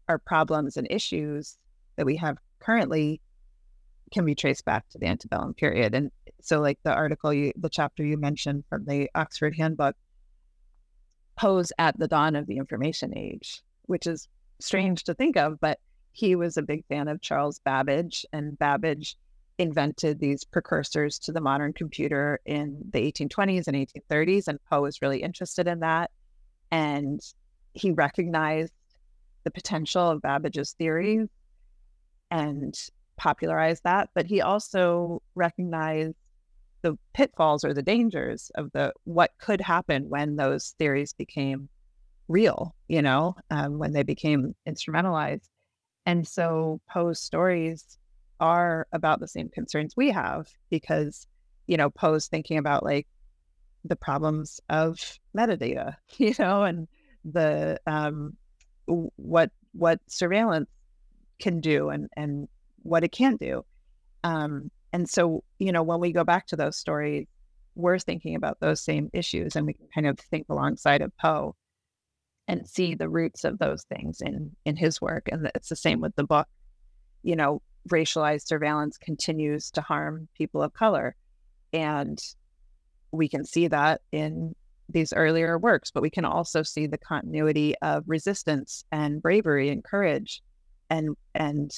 [0.08, 1.56] our problems and issues
[1.96, 3.20] that we have currently
[4.12, 5.94] can be traced back to the antebellum period.
[5.94, 9.96] And so, like the article, you, the chapter you mentioned from the Oxford Handbook,
[11.36, 14.28] Poe's at the dawn of the information age, which is
[14.60, 15.78] strange to think of, but
[16.12, 19.16] he was a big fan of Charles Babbage, and Babbage
[19.58, 25.02] invented these precursors to the modern computer in the 1820s and 1830s, and Poe was
[25.02, 26.10] really interested in that.
[26.70, 27.20] And
[27.72, 28.72] he recognized
[29.44, 31.28] the potential of Babbage's theories
[32.30, 32.74] and
[33.16, 36.16] popularized that, but he also recognized
[36.82, 41.68] the pitfalls or the dangers of the what could happen when those theories became
[42.28, 45.48] real, you know, um, when they became instrumentalized.
[46.06, 47.98] And so Poe's stories
[48.40, 51.26] are about the same concerns we have because,
[51.66, 53.06] you know, Poe's thinking about like
[53.84, 54.98] the problems of
[55.36, 56.88] metadata, you know, and
[57.24, 58.36] the um,
[58.86, 60.68] what what surveillance
[61.40, 62.48] can do and and
[62.82, 63.64] what it can't do.
[64.22, 67.26] Um, and so, you know, when we go back to those stories,
[67.74, 71.56] we're thinking about those same issues and we can kind of think alongside of Poe
[72.46, 75.28] and see the roots of those things in in his work.
[75.30, 76.46] And it's the same with the book.
[77.22, 81.14] You know, racialized surveillance continues to harm people of color.
[81.72, 82.18] And
[83.12, 84.54] we can see that in
[84.88, 89.82] these earlier works, but we can also see the continuity of resistance and bravery and
[89.82, 90.42] courage
[90.90, 91.70] and and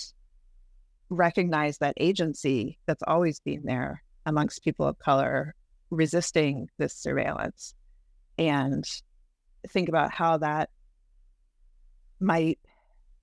[1.08, 5.54] recognize that agency that's always been there amongst people of color
[5.90, 7.74] resisting this surveillance
[8.38, 8.84] and
[9.68, 10.68] think about how that
[12.18, 12.58] might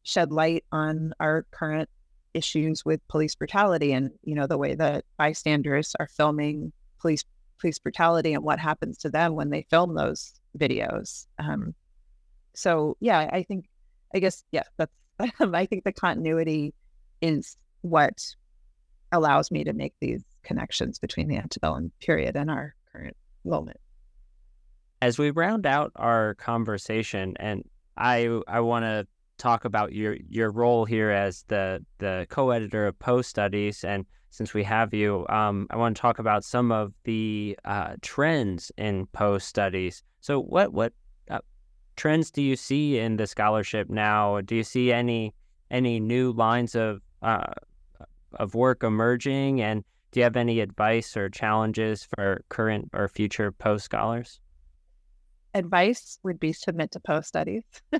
[0.03, 1.89] shed light on our current
[2.33, 7.23] issues with police brutality and you know the way that bystanders are filming police
[7.59, 11.73] police brutality and what happens to them when they film those videos um,
[12.53, 13.65] so yeah i think
[14.13, 14.93] i guess yeah that's
[15.53, 16.73] i think the continuity
[17.21, 18.35] is what
[19.13, 23.15] allows me to make these connections between the antebellum period and our current
[23.45, 23.79] moment.
[25.01, 27.63] As we round out our conversation, and
[27.97, 29.07] I I want to
[29.37, 34.53] talk about your your role here as the the co-editor of Poe Studies, and since
[34.53, 39.05] we have you, um, I want to talk about some of the uh, trends in
[39.07, 40.01] Poe Studies.
[40.21, 40.93] So, what what
[41.29, 41.39] uh,
[41.95, 44.41] trends do you see in the scholarship now?
[44.41, 45.35] Do you see any
[45.69, 47.53] any new lines of uh,
[48.33, 49.61] of work emerging?
[49.61, 54.39] And do you have any advice or challenges for current or future Poe scholars?
[55.53, 57.63] Advice would be submit to Poe studies.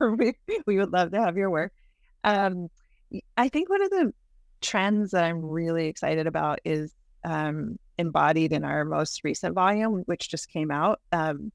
[0.00, 0.34] we,
[0.66, 1.72] we would love to have your work.
[2.24, 2.68] Um,
[3.36, 4.12] I think one of the
[4.60, 6.92] trends that I'm really excited about is
[7.24, 11.52] um, embodied in our most recent volume, which just came out, um,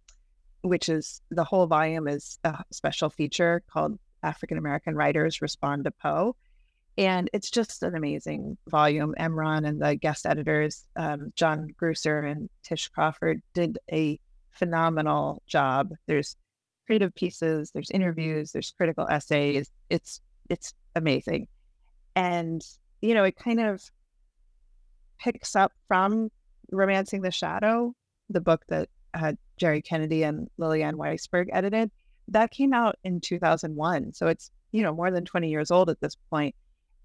[0.61, 5.91] which is the whole volume is a special feature called African American Writers Respond to
[5.91, 6.35] Poe.
[6.97, 9.15] And it's just an amazing volume.
[9.19, 14.19] Emron and the guest editors, um, John Gruesser and Tish Crawford, did a
[14.53, 15.91] phenomenal job.
[16.07, 16.35] There's
[16.85, 19.69] creative pieces, there's interviews, there's critical essays.
[19.89, 21.47] It's it's amazing.
[22.15, 22.61] And,
[23.01, 23.81] you know, it kind of
[25.19, 26.29] picks up from
[26.71, 27.93] Romancing the Shadow,
[28.29, 31.91] the book that uh, Jerry Kennedy and Liliane Weissberg edited,
[32.27, 34.13] that came out in 2001.
[34.13, 36.55] So it's, you know, more than 20 years old at this point.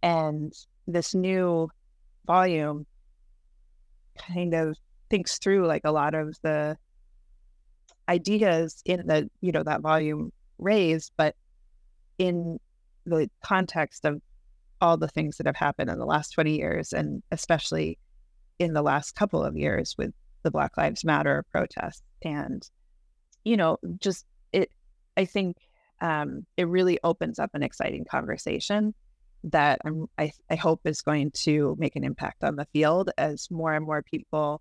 [0.03, 0.53] And
[0.87, 1.69] this new
[2.27, 2.87] volume
[4.17, 4.77] kind of
[5.11, 6.77] thinks through like a lot of the
[8.09, 11.35] ideas in the, you know, that volume raised, but
[12.19, 12.59] in
[13.05, 14.21] the context of
[14.81, 17.99] all the things that have happened in the last 20 years, and especially
[18.59, 22.03] in the last couple of years with the Black Lives Matter protests.
[22.23, 22.69] And,
[23.45, 24.71] you know, just it,
[25.17, 25.57] I think
[26.01, 28.95] um, it really opens up an exciting conversation
[29.45, 33.51] that I'm, I, I hope is going to make an impact on the field as
[33.51, 34.61] more and more people,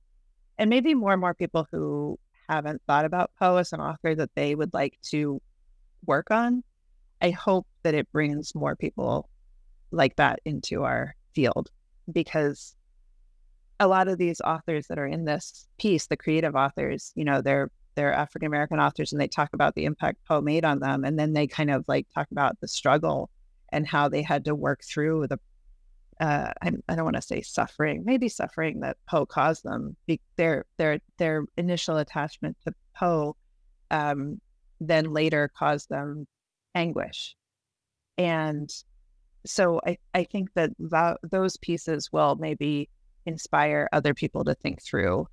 [0.57, 2.19] and maybe more and more people who
[2.49, 5.41] haven't thought about Poe as an author that they would like to
[6.05, 6.63] work on.
[7.21, 9.29] I hope that it brings more people
[9.91, 11.69] like that into our field
[12.11, 12.75] because
[13.79, 17.41] a lot of these authors that are in this piece, the creative authors, you know,
[17.41, 21.03] they're they're African American authors and they talk about the impact Poe made on them.
[21.03, 23.29] And then they kind of like talk about the struggle
[23.69, 25.39] and how they had to work through the
[26.19, 29.95] uh, I, I, don't want to say suffering, maybe suffering that Poe caused them.
[30.35, 33.35] Their their their initial attachment to Poe
[33.91, 34.41] um,
[34.79, 36.27] then later caused them
[36.73, 37.35] anguish,
[38.17, 38.69] and
[39.45, 42.89] so I, I think that, that those pieces will maybe
[43.25, 45.27] inspire other people to think through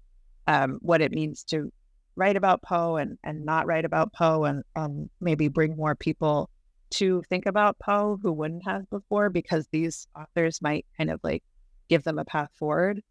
[0.47, 1.72] um, what it means to
[2.16, 6.49] write about Poe and, and not write about Poe and um, maybe bring more people
[6.95, 11.43] to think about Poe who wouldn't have before because these authors might kind of like
[11.89, 13.03] give them a path forward.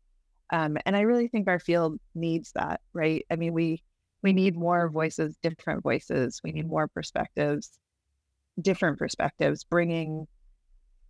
[0.52, 3.26] Um, and I really think our field needs that, right?
[3.32, 3.84] I mean, we
[4.22, 6.40] we need more voices, different voices.
[6.44, 7.72] We need more perspectives,
[8.62, 10.28] different perspectives, bringing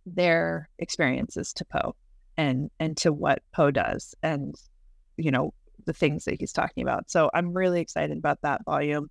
[0.04, 1.94] their experiences to Poe
[2.36, 4.54] and and to what Poe does and
[5.16, 5.54] you know
[5.86, 7.10] the things that he's talking about.
[7.10, 9.08] So I'm really excited about that volume.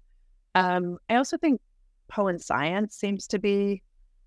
[0.56, 1.62] Um, I also think
[2.10, 3.82] Poe science seems to be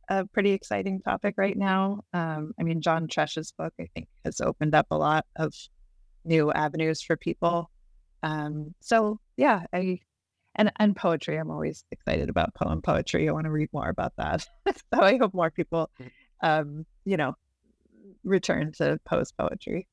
[0.08, 2.00] a pretty exciting topic right now.
[2.12, 5.52] Um, I mean, John Tresch's book I think has opened up a lot of
[6.24, 7.70] new avenues for people.
[8.22, 10.00] Um, so yeah, I
[10.54, 11.36] and and poetry.
[11.36, 13.28] I'm always excited about poem poetry.
[13.28, 14.46] I want to read more about that.
[14.66, 16.10] so I hope more people mm
[16.42, 17.34] um, you know,
[18.24, 19.88] return to Poe's poetry.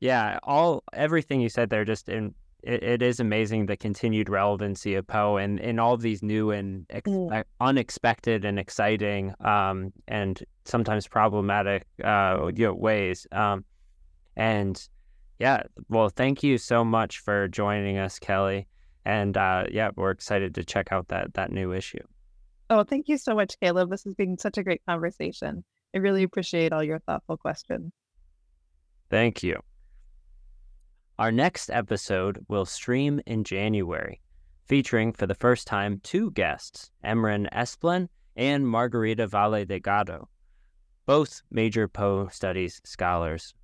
[0.00, 2.34] Yeah, all everything you said there just in
[2.66, 6.50] it, it is amazing the continued relevancy of Poe and in all of these new
[6.50, 7.44] and ex- mm.
[7.60, 13.26] unexpected and exciting um, and sometimes problematic uh, you know, ways.
[13.32, 13.64] Um,
[14.36, 14.88] and
[15.38, 18.66] yeah, well, thank you so much for joining us, Kelly.
[19.04, 22.04] And uh, yeah, we're excited to check out that that new issue.
[22.68, 23.90] Oh, thank you so much, Caleb.
[23.90, 25.64] This has been such a great conversation.
[25.94, 27.92] I really appreciate all your thoughtful questions.
[29.08, 29.62] Thank you.
[31.18, 34.20] Our next episode will stream in January,
[34.66, 40.28] featuring for the first time two guests, Emron Esplin and Margarita Valle Delgado,
[41.06, 43.54] both major Poe studies scholars.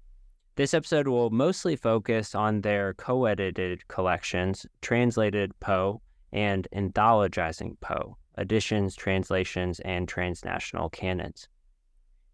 [0.57, 6.01] This episode will mostly focus on their co edited collections, Translated Poe
[6.33, 11.49] and Anthologizing Poe editions, translations, and transnational canons.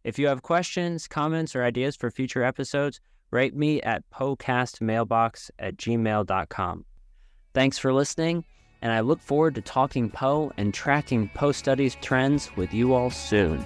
[0.04, 3.00] If you have questions, comments, or ideas for future episodes,
[3.30, 6.84] write me at poecastmailbox at gmail.com.
[7.54, 8.44] Thanks for listening,
[8.82, 13.10] and I look forward to talking Poe and tracking Poe studies trends with you all
[13.10, 13.64] soon.